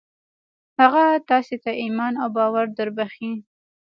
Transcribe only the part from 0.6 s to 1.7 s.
هغه تاسې